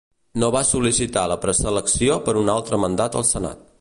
No 0.43 0.47
va 0.55 0.61
sol·licitar 0.69 1.25
la 1.33 1.37
preselecció 1.43 2.17
per 2.29 2.35
un 2.43 2.53
altre 2.55 2.81
mandat 2.87 3.19
al 3.21 3.29
Senat. 3.35 3.63